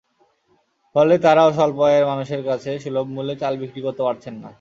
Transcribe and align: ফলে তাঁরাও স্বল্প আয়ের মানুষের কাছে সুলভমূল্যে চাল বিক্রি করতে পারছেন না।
ফলে 0.95 1.15
তাঁরাও 1.23 1.49
স্বল্প 1.57 1.77
আয়ের 1.87 2.05
মানুষের 2.11 2.41
কাছে 2.49 2.71
সুলভমূল্যে 2.83 3.35
চাল 3.41 3.53
বিক্রি 3.61 3.81
করতে 3.85 4.01
পারছেন 4.07 4.35
না। 4.35 4.49